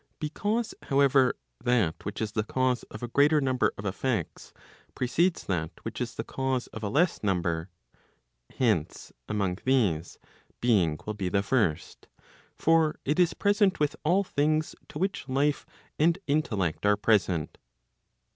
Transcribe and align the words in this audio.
Because 0.19 0.73
however, 0.81 1.35
that 1.63 2.03
which 2.05 2.23
is 2.23 2.31
the 2.31 2.41
cause 2.43 2.81
of 2.89 3.03
a 3.03 3.07
greater 3.07 3.39
number 3.39 3.71
of 3.77 3.85
effects, 3.85 4.51
precedes 4.95 5.43
that 5.43 5.69
which 5.83 6.01
is 6.01 6.15
the 6.15 6.23
cause 6.23 6.65
of 6.65 6.81
a 6.81 6.89
less 6.89 7.21
number, 7.21 7.69
hence, 8.49 9.13
among 9.29 9.59
these, 9.63 10.17
being 10.59 10.99
will 11.05 11.13
be 11.13 11.29
the 11.29 11.43
first; 11.43 12.07
for 12.57 12.97
it 13.05 13.19
is 13.19 13.35
present 13.35 13.79
with 13.79 13.95
all 14.03 14.23
things 14.23 14.73
to 14.87 14.97
which 14.97 15.29
life 15.29 15.67
and 15.99 16.17
intellect 16.25 16.83
are 16.83 16.97
present. 16.97 17.59